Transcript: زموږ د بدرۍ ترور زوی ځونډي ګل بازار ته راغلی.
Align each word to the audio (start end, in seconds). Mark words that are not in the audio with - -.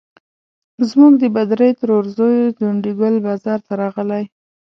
زموږ 0.89 1.13
د 1.19 1.23
بدرۍ 1.35 1.71
ترور 1.79 2.03
زوی 2.17 2.37
ځونډي 2.59 2.91
ګل 2.99 3.15
بازار 3.27 3.59
ته 3.67 3.73
راغلی. 3.81 4.23